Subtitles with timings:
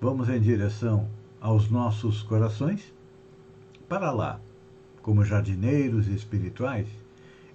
[0.00, 1.08] vamos em direção
[1.40, 2.94] aos nossos corações.
[3.88, 4.40] Para lá,
[5.02, 6.88] como jardineiros espirituais,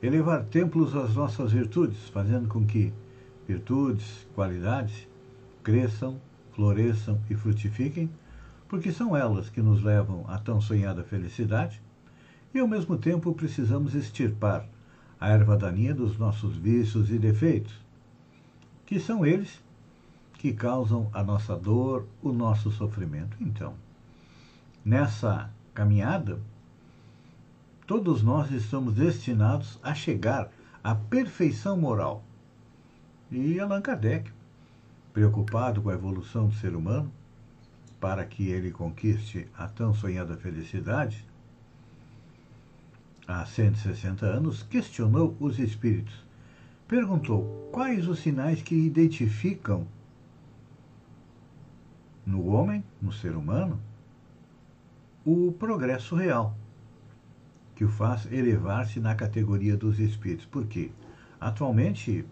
[0.01, 2.93] elevar templos às nossas virtudes, fazendo com que
[3.47, 5.07] virtudes, qualidades
[5.63, 6.19] cresçam,
[6.53, 8.09] floresçam e frutifiquem,
[8.67, 11.81] porque são elas que nos levam à tão sonhada felicidade,
[12.53, 14.65] e ao mesmo tempo precisamos extirpar
[15.19, 17.73] a erva daninha dos nossos vícios e defeitos,
[18.85, 19.61] que são eles
[20.41, 23.37] que causam a nossa dor, o nosso sofrimento.
[23.39, 23.75] Então,
[24.83, 26.39] nessa caminhada,
[27.85, 30.49] todos nós estamos destinados a chegar
[30.83, 32.23] à perfeição moral.
[33.29, 34.31] E Allan Kardec,
[35.13, 37.11] preocupado com a evolução do ser humano,
[37.99, 41.23] para que ele conquiste a tão sonhada felicidade,
[43.27, 46.15] há 160 anos, questionou os espíritos.
[46.87, 49.85] Perguntou quais os sinais que identificam
[52.31, 53.79] no homem, no ser humano,
[55.25, 56.55] o progresso real,
[57.75, 60.45] que o faz elevar-se na categoria dos espíritos.
[60.45, 60.91] Por quê?
[61.39, 62.25] Atualmente,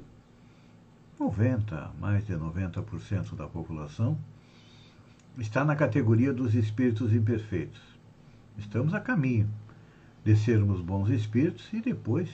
[1.20, 4.18] 90, mais de 90% da população
[5.38, 7.82] está na categoria dos espíritos imperfeitos.
[8.58, 9.50] Estamos a caminho
[10.24, 12.30] de sermos bons espíritos e depois,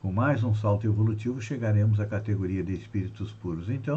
[0.00, 3.68] com mais um salto evolutivo, chegaremos à categoria de espíritos puros.
[3.68, 3.96] Então,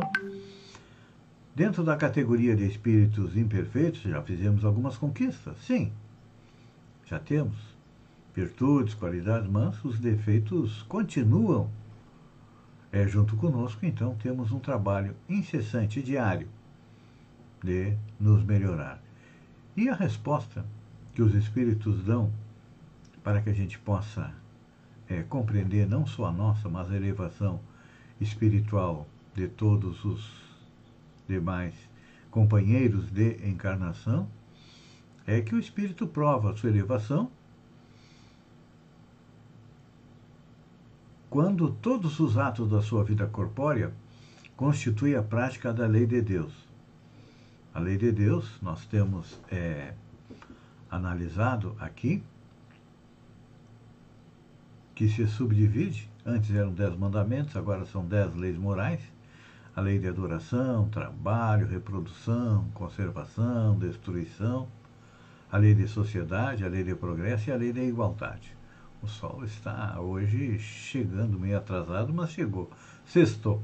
[1.56, 5.92] Dentro da categoria de espíritos imperfeitos, já fizemos algumas conquistas, sim.
[7.06, 7.56] Já temos
[8.36, 11.70] virtudes, qualidades, mas os defeitos continuam
[12.92, 16.48] é, junto conosco, então temos um trabalho incessante, diário,
[17.64, 19.00] de nos melhorar.
[19.78, 20.66] E a resposta
[21.14, 22.32] que os espíritos dão
[23.24, 24.34] para que a gente possa
[25.08, 27.60] é, compreender não só a nossa, mas a elevação
[28.20, 30.53] espiritual de todos os
[31.34, 31.74] demais
[32.30, 34.28] companheiros de encarnação,
[35.26, 37.30] é que o espírito prova a sua elevação
[41.30, 43.92] quando todos os atos da sua vida corpórea
[44.56, 46.54] constituem a prática da lei de Deus.
[47.74, 49.94] A lei de Deus, nós temos é,
[50.92, 52.22] analisado aqui,
[54.94, 59.02] que se subdivide, antes eram dez mandamentos, agora são dez leis morais,
[59.76, 64.68] a lei de adoração, trabalho, reprodução, conservação, destruição,
[65.52, 68.56] a lei de sociedade, a lei de progresso e a lei de igualdade.
[69.02, 72.70] O sol está hoje chegando meio atrasado, mas chegou.
[73.06, 73.62] Sextou.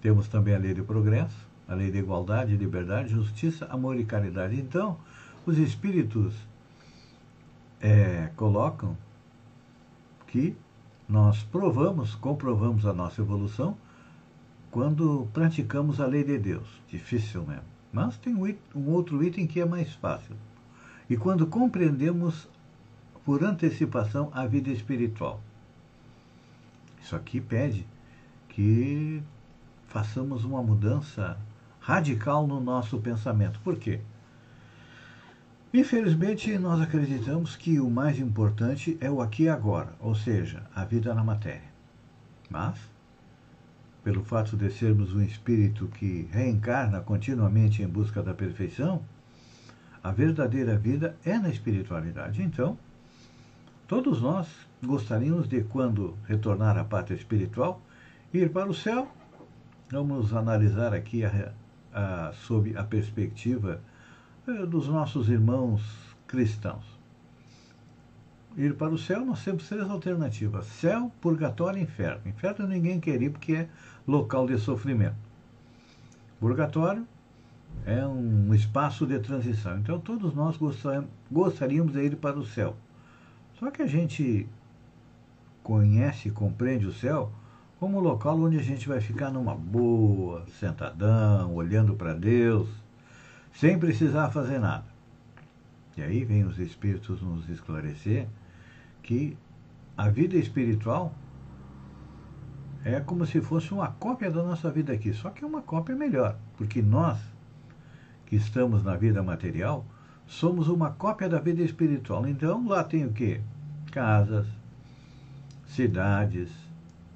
[0.00, 4.60] Temos também a lei de progresso, a lei de igualdade, liberdade, justiça, amor e caridade.
[4.60, 4.98] Então,
[5.46, 6.34] os espíritos
[7.80, 8.96] é, colocam
[10.26, 10.56] que
[11.08, 13.76] nós provamos, comprovamos a nossa evolução
[14.70, 16.68] quando praticamos a lei de Deus.
[16.88, 17.64] Difícil mesmo.
[17.92, 18.34] Mas tem
[18.74, 20.36] um outro item que é mais fácil.
[21.08, 22.48] E quando compreendemos
[23.24, 25.40] por antecipação a vida espiritual.
[27.02, 27.86] Isso aqui pede
[28.48, 29.22] que
[29.86, 31.38] façamos uma mudança
[31.80, 33.60] radical no nosso pensamento.
[33.60, 34.00] Por quê?
[35.72, 40.84] Infelizmente, nós acreditamos que o mais importante é o aqui e agora, ou seja, a
[40.84, 41.68] vida na matéria.
[42.48, 42.78] Mas
[44.08, 49.02] pelo fato de sermos um espírito que reencarna continuamente em busca da perfeição,
[50.02, 52.42] a verdadeira vida é na espiritualidade.
[52.42, 52.78] Então,
[53.86, 54.48] todos nós
[54.82, 57.82] gostaríamos de, quando retornar à pátria espiritual,
[58.32, 59.12] ir para o céu.
[59.92, 61.52] Vamos analisar aqui a,
[61.92, 63.82] a, sob a perspectiva
[64.46, 65.82] eh, dos nossos irmãos
[66.26, 66.97] cristãos
[68.58, 72.20] ir para o céu, nós temos três alternativas: céu, purgatório e inferno.
[72.26, 73.68] Inferno ninguém quer ir porque é
[74.06, 75.16] local de sofrimento.
[76.40, 77.06] Purgatório
[77.86, 79.78] é um espaço de transição.
[79.78, 80.58] Então todos nós
[81.30, 82.76] gostaríamos de ir para o céu.
[83.58, 84.48] Só que a gente
[85.62, 87.30] conhece e compreende o céu
[87.78, 92.68] como um local onde a gente vai ficar numa boa, sentadão, olhando para Deus,
[93.52, 94.84] sem precisar fazer nada.
[95.96, 98.26] E aí vem os espíritos nos esclarecer
[99.08, 99.38] que
[99.96, 101.14] a vida espiritual
[102.84, 105.96] é como se fosse uma cópia da nossa vida aqui, só que é uma cópia
[105.96, 107.18] melhor, porque nós
[108.26, 109.86] que estamos na vida material,
[110.26, 112.28] somos uma cópia da vida espiritual.
[112.28, 113.40] Então lá tem o quê?
[113.90, 114.46] Casas,
[115.66, 116.50] cidades,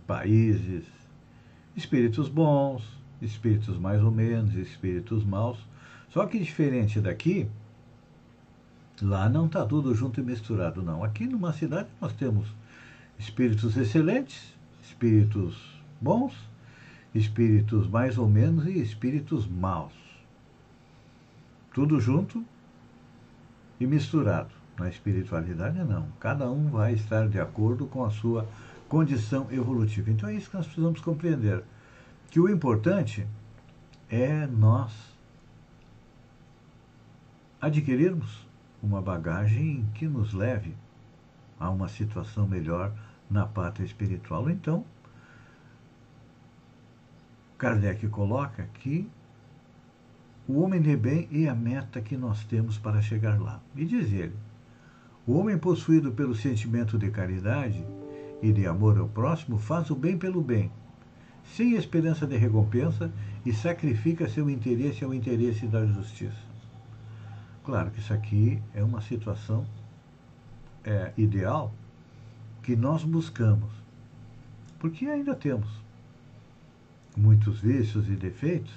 [0.07, 0.87] países,
[1.77, 2.83] espíritos bons,
[3.21, 5.59] espíritos mais ou menos, espíritos maus.
[6.09, 7.51] Só que diferente daqui,
[9.03, 11.05] lá não está tudo junto e misturado, não.
[11.05, 12.49] Aqui numa cidade nós temos
[13.19, 15.57] espíritos excelentes, espíritos
[16.01, 16.35] bons,
[17.15, 19.93] espíritos mais ou menos e espíritos maus.
[21.75, 22.45] Tudo junto
[23.79, 24.51] e misturado.
[24.79, 26.09] Na espiritualidade, não.
[26.19, 28.49] Cada um vai estar de acordo com a sua
[28.89, 30.11] condição evolutiva.
[30.11, 31.63] Então é isso que nós precisamos compreender.
[32.31, 33.27] Que o importante
[34.09, 34.93] é nós
[37.61, 38.47] adquirirmos
[38.83, 40.75] uma bagagem que nos leve
[41.59, 42.93] a uma situação melhor
[43.31, 44.51] na pátria espiritual.
[44.51, 44.85] Então,
[47.57, 49.09] Kardec coloca que
[50.49, 53.61] o homem de bem é a meta que nós temos para chegar lá.
[53.77, 54.35] E diz ele:
[55.25, 57.85] o homem possuído pelo sentimento de caridade
[58.43, 60.73] e de amor ao próximo faz o bem pelo bem,
[61.45, 63.13] sem esperança de recompensa
[63.47, 66.52] e sacrifica seu interesse ao interesse da justiça.
[67.65, 69.65] Claro que isso aqui é uma situação
[70.85, 71.73] é, ideal
[72.63, 73.71] que nós buscamos,
[74.79, 75.69] porque ainda temos
[77.17, 78.75] muitos vícios e defeitos,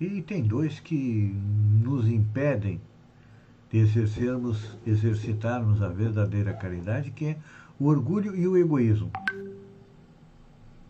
[0.00, 1.34] e tem dois que
[1.82, 2.80] nos impedem
[3.70, 7.38] de exercermos, exercitarmos a verdadeira caridade, que é
[7.78, 9.10] o orgulho e o egoísmo.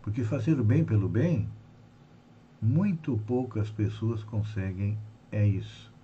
[0.03, 1.47] Porque fazer o bem pelo bem,
[2.61, 4.97] muito poucas pessoas conseguem
[5.31, 5.94] é isso.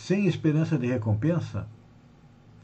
[0.00, 1.68] Sem esperança de recompensa,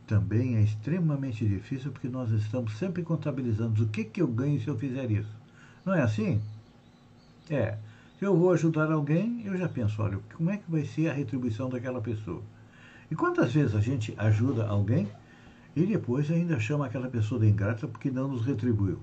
[0.06, 4.66] também é extremamente difícil porque nós estamos sempre contabilizando o que, que eu ganho se
[4.66, 5.36] eu fizer isso.
[5.84, 6.40] Não é assim?
[7.50, 7.76] É.
[8.18, 11.12] Se eu vou ajudar alguém, eu já penso, olha, como é que vai ser a
[11.12, 12.42] retribuição daquela pessoa?
[13.10, 15.06] E quantas vezes a gente ajuda alguém
[15.76, 18.98] e depois ainda chama aquela pessoa de ingrata porque não nos retribuiu?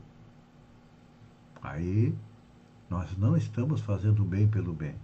[1.61, 2.15] Aí
[2.89, 4.95] nós não estamos fazendo o bem pelo bem.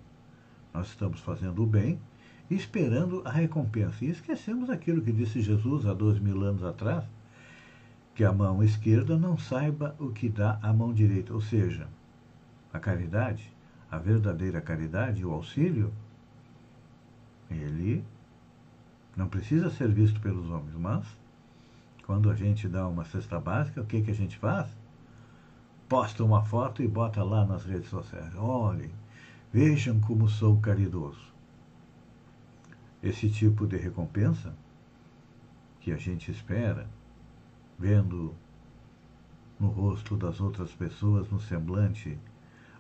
[0.74, 2.00] Nós estamos fazendo o bem
[2.50, 4.04] esperando a recompensa.
[4.04, 7.04] E esquecemos aquilo que disse Jesus há dois mil anos atrás,
[8.16, 11.34] que a mão esquerda não saiba o que dá a mão direita.
[11.34, 11.88] Ou seja,
[12.74, 13.52] a caridade
[13.92, 15.92] a verdadeira caridade, o auxílio,
[17.50, 18.04] ele
[19.16, 21.06] não precisa ser visto pelos homens, mas
[22.06, 24.68] quando a gente dá uma cesta básica, o que, que a gente faz?
[25.88, 28.34] Posta uma foto e bota lá nas redes sociais.
[28.36, 28.92] Olhem,
[29.52, 31.34] vejam como sou caridoso.
[33.02, 34.54] Esse tipo de recompensa
[35.80, 36.88] que a gente espera,
[37.78, 38.36] vendo
[39.60, 42.18] no rosto das outras pessoas, no semblante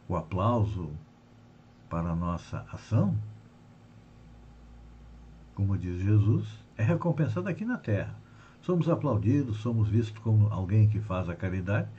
[0.07, 0.89] o aplauso
[1.89, 3.17] para a nossa ação,
[5.55, 8.15] como diz Jesus, é recompensado aqui na terra.
[8.61, 11.89] Somos aplaudidos, somos vistos como alguém que faz a caridade,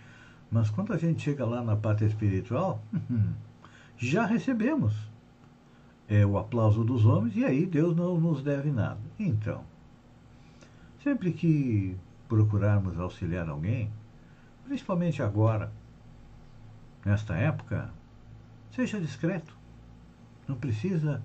[0.51, 2.83] mas quando a gente chega lá na pátria espiritual,
[3.97, 5.10] já recebemos
[6.11, 9.01] é, o aplauso dos homens e aí Deus não nos deve nada.
[9.19, 9.65] Então,
[11.03, 11.97] sempre que
[12.29, 13.91] procurarmos auxiliar alguém,
[14.67, 15.73] principalmente agora,
[17.07, 17.91] nesta época,
[18.71, 19.57] Seja discreto.
[20.47, 21.23] Não precisa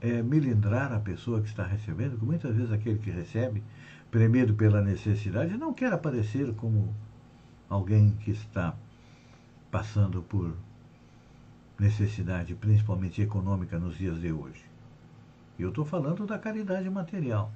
[0.00, 3.62] é, melindrar a pessoa que está recebendo, que muitas vezes aquele que recebe,
[4.10, 6.94] premido pela necessidade, não quer aparecer como
[7.68, 8.74] alguém que está
[9.70, 10.56] passando por
[11.80, 14.62] necessidade, principalmente econômica, nos dias de hoje.
[15.58, 17.50] Eu estou falando da caridade material.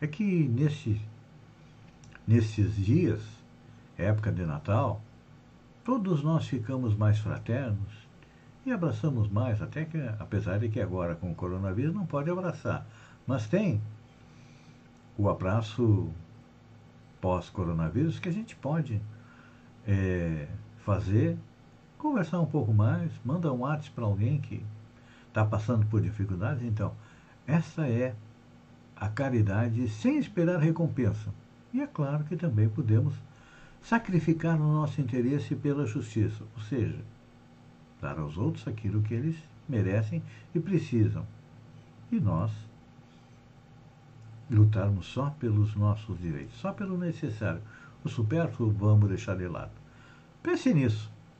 [0.00, 1.00] É que nesse,
[2.26, 3.20] nesses dias,
[3.98, 5.02] época de Natal,
[5.84, 7.92] todos nós ficamos mais fraternos
[8.64, 12.86] e abraçamos mais, até que, apesar de que agora com o coronavírus não pode abraçar.
[13.26, 13.82] Mas tem
[15.18, 16.08] o abraço
[17.20, 19.00] pós-coronavírus que a gente pode
[19.86, 20.46] é,
[20.84, 21.36] fazer,
[22.02, 24.60] conversar um pouco mais, manda um WhatsApp para alguém que
[25.28, 26.64] está passando por dificuldades.
[26.64, 26.92] Então,
[27.46, 28.12] essa é
[28.96, 31.32] a caridade sem esperar recompensa.
[31.72, 33.14] E é claro que também podemos
[33.80, 36.98] sacrificar o nosso interesse pela justiça, ou seja,
[38.00, 39.36] dar aos outros aquilo que eles
[39.68, 40.20] merecem
[40.52, 41.24] e precisam.
[42.10, 42.50] E nós
[44.50, 47.62] lutarmos só pelos nossos direitos, só pelo necessário.
[48.04, 49.70] O supérfluo vamos deixar de lado.
[50.42, 51.11] Pense nisso,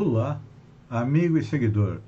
[0.00, 0.40] Olá,
[0.88, 1.98] amigo e seguidor.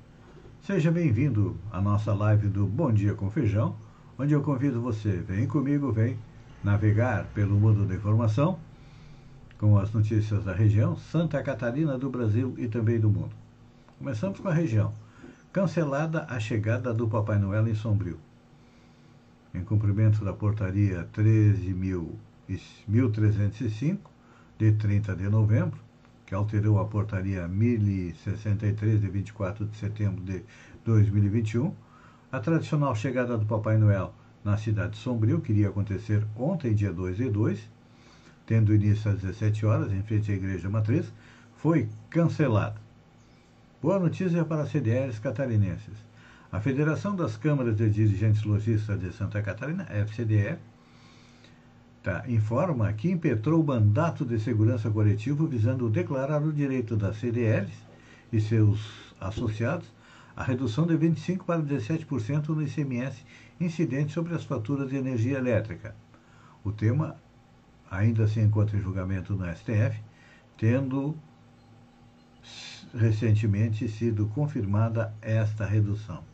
[0.62, 3.74] Seja bem-vindo à nossa live do Bom Dia com Feijão,
[4.16, 6.16] onde eu convido você, vem comigo, vem
[6.62, 8.60] navegar pelo mundo da informação
[9.58, 13.34] com as notícias da região, Santa Catarina, do Brasil e também do mundo.
[13.98, 14.94] Começamos com a região.
[15.52, 18.20] Cancelada a chegada do Papai Noel em Sombrio.
[19.52, 23.98] Em cumprimento da portaria 13.305,
[24.56, 25.89] de 30 de novembro,
[26.30, 30.44] que alterou a portaria 1063 de 24 de setembro de
[30.84, 31.74] 2021,
[32.30, 36.92] a tradicional chegada do Papai Noel na cidade de Sombrio, que iria acontecer ontem, dia
[36.92, 37.68] 2 de 2,
[38.46, 41.12] tendo início às 17 horas em frente à Igreja Matriz,
[41.56, 42.80] foi cancelada.
[43.82, 45.98] Boa notícia para CDRs catarinenses.
[46.52, 50.58] A Federação das Câmaras de Dirigentes Logistas de Santa Catarina, FCDE,
[52.02, 57.74] Tá, informa que impetrou o mandato de segurança coletivo visando declarar o direito das CDLs
[58.32, 59.86] e seus associados
[60.34, 63.22] à redução de 25% para 17% no ICMS
[63.60, 65.94] incidente sobre as faturas de energia elétrica.
[66.64, 67.16] O tema
[67.90, 70.00] ainda se encontra em julgamento no STF,
[70.56, 71.14] tendo
[72.94, 76.24] recentemente sido confirmada esta redução.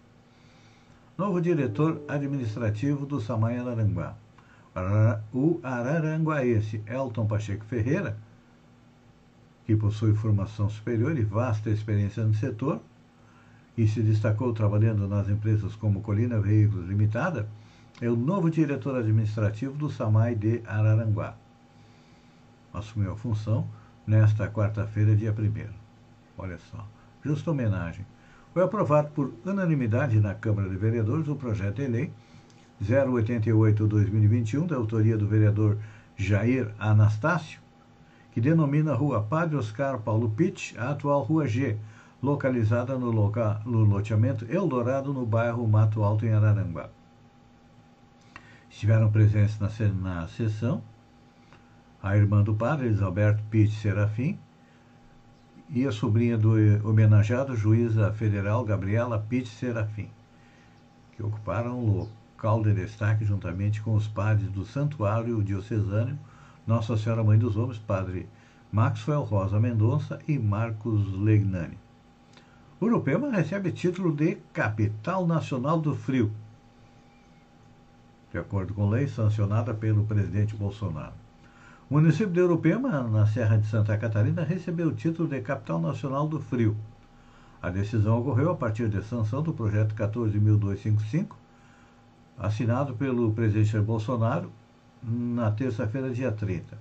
[1.18, 4.16] Novo diretor administrativo do Samay Aranguá
[5.32, 8.16] o araranguaense Elton Pacheco Ferreira,
[9.64, 12.80] que possui formação superior e vasta experiência no setor,
[13.76, 17.48] e se destacou trabalhando nas empresas como Colina Veículos Limitada,
[18.00, 21.34] é o novo diretor administrativo do SAMAI de Araranguá.
[22.72, 23.66] Assumiu a função
[24.06, 25.72] nesta quarta-feira, dia 1
[26.38, 26.86] Olha só,
[27.24, 28.06] justa homenagem.
[28.52, 32.12] Foi aprovado por unanimidade na Câmara de Vereadores o projeto de lei
[32.82, 35.78] 088-2021, da autoria do vereador
[36.16, 37.60] Jair Anastácio,
[38.32, 41.76] que denomina Rua Padre Oscar Paulo Pitt a atual Rua G,
[42.22, 46.88] localizada no, loca, no loteamento Eldorado, no bairro Mato Alto, em Araranguá.
[48.70, 50.82] Estiveram presentes na, na sessão
[52.02, 54.38] a irmã do padre, Elisalberto Pitt Serafim,
[55.68, 56.52] e a sobrinha do
[56.88, 60.08] homenageado, juíza federal Gabriela Pitt Serafim,
[61.12, 62.08] que ocuparam o
[62.62, 66.18] de destaque juntamente com os padres do Santuário Diocesâneo
[66.66, 68.28] Nossa Senhora Mãe dos Homens, padre
[68.70, 71.78] Maxwell Rosa Mendonça e Marcos Legnani.
[72.80, 76.30] Urupema recebe título de Capital Nacional do Frio,
[78.30, 81.14] de acordo com lei sancionada pelo presidente Bolsonaro.
[81.88, 86.28] O município de Urupema, na Serra de Santa Catarina, recebeu o título de Capital Nacional
[86.28, 86.76] do Frio.
[87.62, 91.28] A decisão ocorreu a partir da sanção do projeto 14.255,
[92.38, 94.50] assinado pelo presidente Jair Bolsonaro
[95.02, 96.78] na terça-feira, dia 30.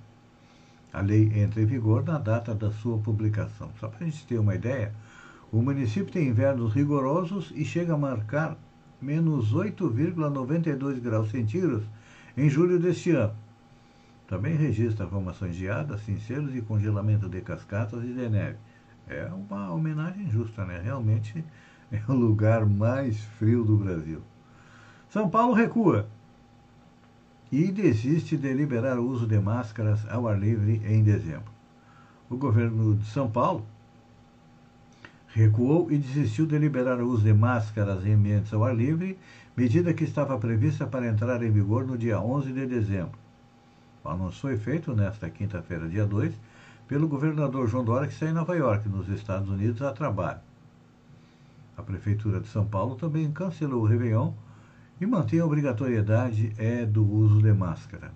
[0.91, 3.69] A lei entra em vigor na data da sua publicação.
[3.79, 4.93] Só para a gente ter uma ideia,
[5.51, 8.57] o município tem invernos rigorosos e chega a marcar
[9.01, 11.83] menos 8,92 graus centígrados
[12.35, 13.35] em julho deste ano.
[14.27, 18.57] Também registra formações de geadas, sinceros e congelamento de cascatas e de neve.
[19.07, 20.81] É uma homenagem justa, né?
[20.83, 21.43] Realmente
[21.91, 24.21] é o lugar mais frio do Brasil.
[25.15, 26.07] São Paulo recua
[27.49, 31.53] e desiste de liberar o uso de máscaras ao ar livre em dezembro.
[32.29, 33.65] O governo de São Paulo
[35.29, 39.17] recuou e desistiu de liberar o uso de máscaras em ambientes ao ar livre,
[39.55, 43.17] medida que estava prevista para entrar em vigor no dia 11 de dezembro.
[44.03, 46.35] O anúncio foi feito nesta quinta-feira, dia 2,
[46.89, 50.41] pelo governador João Dória, que está em Nova York, nos Estados Unidos, a trabalho.
[51.77, 54.33] A Prefeitura de São Paulo também cancelou o Réveillon
[54.99, 58.11] e mantém a obrigatoriedade é do uso de máscara.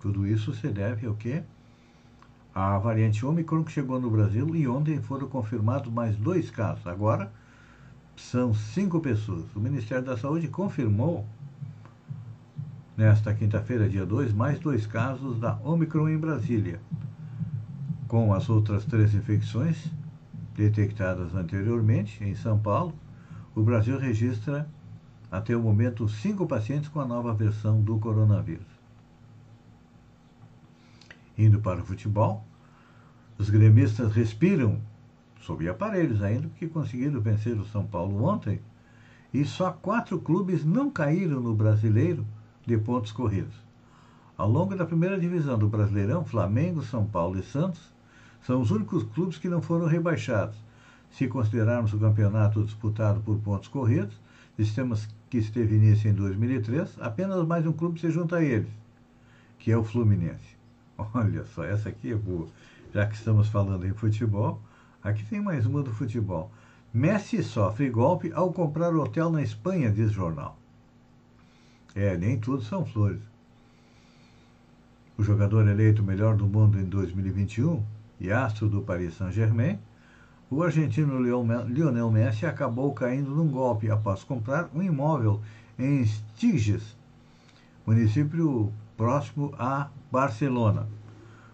[0.00, 1.42] Tudo isso se deve ao quê?
[2.54, 6.86] A variante Omicron que chegou no Brasil e ontem foram confirmados mais dois casos.
[6.86, 7.30] Agora
[8.16, 9.44] são cinco pessoas.
[9.54, 11.24] O Ministério da Saúde confirmou
[12.96, 16.80] nesta quinta-feira, dia 2, mais dois casos da Omicron em Brasília.
[18.08, 19.90] Com as outras três infecções
[20.56, 22.92] detectadas anteriormente em São Paulo,
[23.54, 24.68] o Brasil registra
[25.30, 28.66] até o momento, cinco pacientes com a nova versão do coronavírus.
[31.38, 32.44] Indo para o futebol,
[33.38, 34.80] os gremistas respiram
[35.40, 38.60] sob aparelhos ainda, porque conseguiram vencer o São Paulo ontem,
[39.32, 42.26] e só quatro clubes não caíram no brasileiro
[42.66, 43.54] de pontos corridos.
[44.36, 47.80] Ao longo da primeira divisão do Brasileirão, Flamengo, São Paulo e Santos
[48.42, 50.56] são os únicos clubes que não foram rebaixados.
[51.10, 54.18] Se considerarmos o campeonato disputado por pontos corridos,
[54.56, 58.68] sistemas que esteve início em 2003, apenas mais um clube se junta a eles,
[59.60, 60.56] que é o Fluminense.
[61.14, 62.48] Olha só, essa aqui é boa.
[62.92, 64.60] Já que estamos falando em futebol,
[65.00, 66.50] aqui tem mais uma do futebol.
[66.92, 70.58] Messi sofre golpe ao comprar hotel na Espanha, diz jornal.
[71.94, 73.22] É, nem tudo são flores.
[75.16, 77.80] O jogador eleito melhor do mundo em 2021
[78.18, 79.78] e astro do Paris Saint-Germain,
[80.50, 85.40] o argentino Lionel Messi acabou caindo num golpe após comprar um imóvel
[85.78, 86.96] em Stiges,
[87.86, 90.88] município próximo a Barcelona.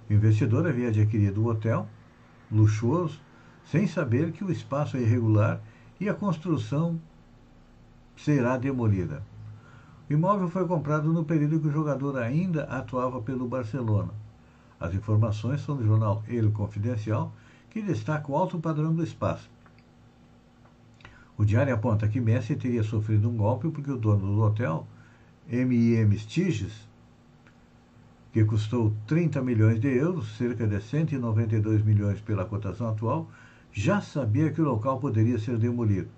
[0.09, 1.87] O investidor havia adquirido o hotel
[2.51, 3.21] luxuoso
[3.67, 5.61] sem saber que o espaço é irregular
[6.01, 6.99] e a construção
[8.17, 9.23] será demolida.
[10.09, 14.13] O imóvel foi comprado no período que o jogador ainda atuava pelo Barcelona.
[14.81, 17.33] As informações são do jornal El Confidencial,
[17.77, 19.51] que destaca o alto padrão do espaço.
[21.37, 24.87] O diário aponta que Messi teria sofrido um golpe porque o dono do hotel,
[25.47, 26.19] M.I.M.
[26.19, 26.89] Stiges,
[28.33, 33.31] que custou 30 milhões de euros, cerca de 192 milhões pela cotação atual,
[33.71, 36.09] já sabia que o local poderia ser demolido.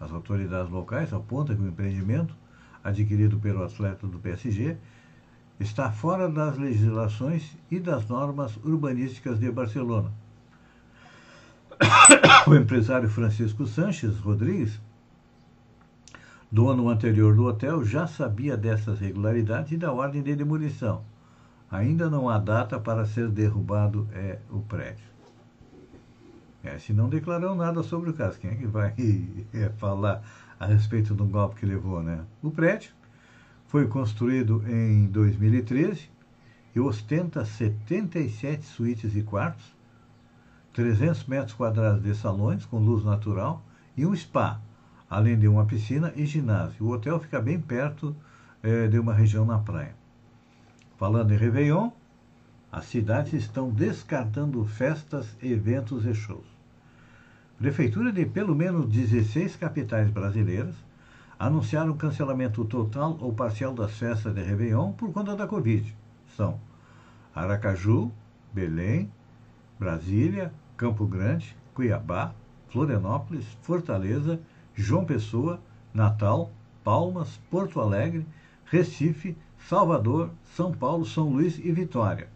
[0.00, 2.34] As autoridades locais apontam que o empreendimento,
[2.82, 4.76] adquirido pelo atleta do PSG,
[5.60, 10.25] está fora das legislações e das normas urbanísticas de Barcelona.
[12.46, 14.80] O empresário Francisco Sanches Rodrigues,
[16.50, 21.02] dono anterior do hotel, já sabia dessas regularidades e da ordem de demolição.
[21.70, 25.04] Ainda não há data para ser derrubado é, o prédio.
[26.62, 28.94] É, se não declarou nada sobre o caso, quem é que vai
[29.52, 30.22] é, falar
[30.58, 32.20] a respeito do golpe que levou, né?
[32.42, 32.92] O prédio
[33.66, 36.08] foi construído em 2013
[36.74, 39.75] e ostenta 77 suítes e quartos,
[40.76, 43.64] 300 metros quadrados de salões com luz natural
[43.96, 44.60] e um spa,
[45.08, 46.84] além de uma piscina e ginásio.
[46.84, 48.14] O hotel fica bem perto
[48.62, 49.94] é, de uma região na praia.
[50.98, 51.90] Falando em Réveillon,
[52.70, 56.44] as cidades estão descartando festas, eventos e shows.
[57.56, 60.74] Prefeitura de pelo menos 16 capitais brasileiras
[61.38, 65.96] anunciaram cancelamento total ou parcial das festas de Réveillon por conta da Covid.
[66.36, 66.60] São
[67.34, 68.12] Aracaju,
[68.52, 69.10] Belém,
[69.78, 72.34] Brasília, Campo Grande, Cuiabá,
[72.68, 74.40] Florianópolis, Fortaleza,
[74.74, 75.60] João Pessoa,
[75.92, 76.50] Natal,
[76.84, 78.26] Palmas, Porto Alegre,
[78.66, 82.28] Recife, Salvador, São Paulo, São Luís e Vitória.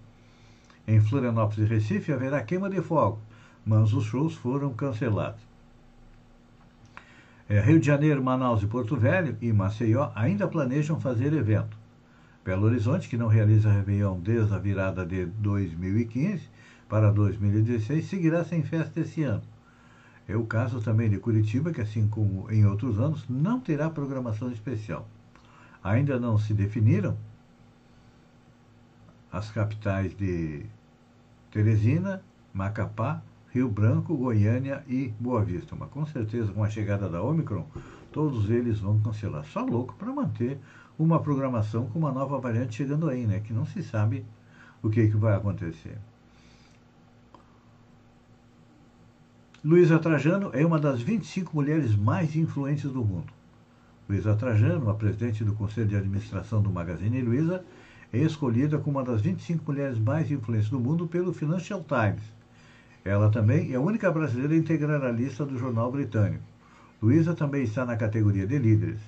[0.88, 3.18] Em Florianópolis e Recife haverá queima de fogo,
[3.64, 5.40] mas os shows foram cancelados.
[7.48, 11.76] É, Rio de Janeiro, Manaus e Porto Velho e Maceió ainda planejam fazer evento.
[12.44, 16.48] Belo Horizonte, que não realiza Réveillon desde a virada de 2015
[16.90, 19.42] para 2016, seguirá sem festa esse ano.
[20.28, 24.52] É o caso também de Curitiba, que, assim como em outros anos, não terá programação
[24.52, 25.08] especial
[25.82, 27.16] ainda não se definiram
[29.32, 30.66] as capitais de
[31.50, 32.22] Teresina,
[32.52, 35.74] Macapá, Rio Branco, Goiânia e Boa Vista.
[35.76, 37.66] Mas com certeza, com a chegada da Omicron,
[38.12, 39.44] todos eles vão cancelar.
[39.44, 40.58] Só louco para manter
[40.98, 43.40] uma programação com uma nova variante chegando aí, né?
[43.40, 44.24] Que não se sabe
[44.82, 45.96] o que, que vai acontecer.
[49.62, 53.30] Luísa Trajano é uma das 25 mulheres mais influentes do mundo.
[54.08, 57.62] Luísa Trajano, a presidente do Conselho de Administração do Magazine Luiza,
[58.10, 62.22] é escolhida como uma das 25 mulheres mais influentes do mundo pelo Financial Times.
[63.04, 66.42] Ela também é a única brasileira a integrar a lista do jornal britânico.
[67.02, 69.00] Luísa também está na categoria de líderes.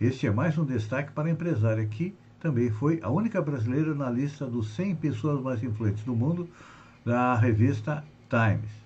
[0.00, 4.08] Este é mais um destaque para a empresária que também foi a única brasileira na
[4.08, 6.48] lista dos 100 pessoas mais influentes do mundo
[7.04, 8.81] da revista Times.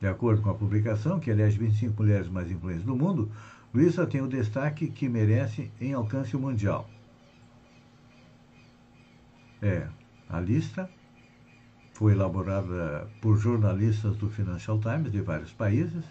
[0.00, 3.30] De acordo com a publicação, que aliás 25 mulheres mais influentes do mundo,
[3.72, 6.88] Luísa tem o destaque que merece em alcance mundial.
[9.60, 9.86] É,
[10.28, 10.88] a lista
[11.92, 16.04] foi elaborada por jornalistas do Financial Times de vários países,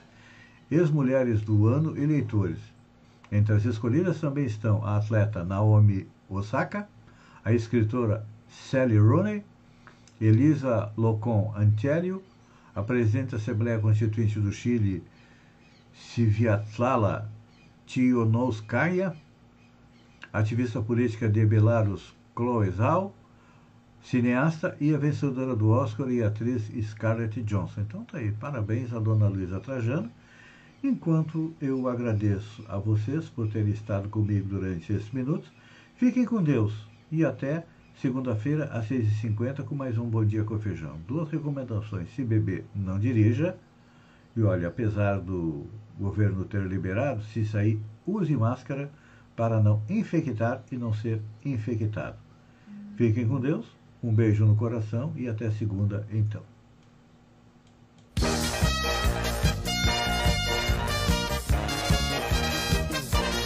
[0.69, 2.58] ex-mulheres do ano e leitores.
[3.32, 6.88] Entre as escolhidas também estão a atleta Naomi Osaka,
[7.43, 9.43] a escritora Sally Rooney,
[10.19, 12.24] Elisa Locon Antelio,
[12.76, 15.02] a presidente da Assembleia Constituinte do Chile,
[15.94, 17.32] Sviatlala
[17.86, 19.16] Tionouskaya,
[20.34, 23.16] ativista política de Belarus, Chloe Zhao,
[24.02, 27.82] cineasta e a vencedora do Oscar e atriz Scarlett Johansson.
[27.82, 30.12] Então tá aí, parabéns a dona Luísa Trajano.
[30.84, 35.50] Enquanto eu agradeço a vocês por terem estado comigo durante esses minutos,
[35.96, 36.74] fiquem com Deus
[37.10, 37.66] e até
[38.02, 41.00] segunda-feira às 6h50 com mais um Bom Dia com Feijão.
[41.08, 42.14] Duas recomendações.
[42.14, 43.56] Se beber, não dirija.
[44.36, 45.66] E olha, apesar do
[45.98, 48.92] governo ter liberado, se sair, use máscara
[49.36, 52.18] para não infectar e não ser infectado.
[52.96, 53.66] Fiquem com Deus,
[54.04, 56.55] um beijo no coração e até segunda então.